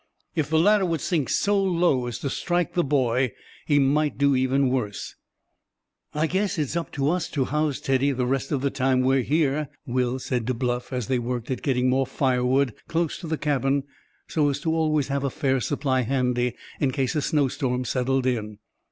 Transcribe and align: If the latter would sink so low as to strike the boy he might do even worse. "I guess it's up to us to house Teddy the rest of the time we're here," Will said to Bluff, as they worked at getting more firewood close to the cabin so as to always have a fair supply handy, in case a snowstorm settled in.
If 0.33 0.49
the 0.49 0.57
latter 0.57 0.83
would 0.83 0.99
sink 0.99 1.29
so 1.29 1.61
low 1.61 2.07
as 2.07 2.17
to 2.21 2.29
strike 2.31 2.73
the 2.73 2.83
boy 2.83 3.33
he 3.67 3.77
might 3.77 4.17
do 4.17 4.35
even 4.35 4.69
worse. 4.69 5.13
"I 6.15 6.25
guess 6.25 6.57
it's 6.57 6.75
up 6.75 6.91
to 6.93 7.11
us 7.11 7.29
to 7.29 7.45
house 7.45 7.79
Teddy 7.79 8.11
the 8.11 8.25
rest 8.25 8.51
of 8.51 8.61
the 8.61 8.71
time 8.71 9.01
we're 9.01 9.21
here," 9.21 9.69
Will 9.85 10.17
said 10.17 10.47
to 10.47 10.55
Bluff, 10.55 10.91
as 10.91 11.05
they 11.05 11.19
worked 11.19 11.51
at 11.51 11.61
getting 11.61 11.87
more 11.87 12.07
firewood 12.07 12.73
close 12.87 13.19
to 13.19 13.27
the 13.27 13.37
cabin 13.37 13.83
so 14.27 14.49
as 14.49 14.59
to 14.61 14.73
always 14.73 15.09
have 15.09 15.23
a 15.23 15.29
fair 15.29 15.59
supply 15.61 16.01
handy, 16.01 16.55
in 16.79 16.89
case 16.89 17.13
a 17.15 17.21
snowstorm 17.21 17.85
settled 17.85 18.25
in. 18.25 18.57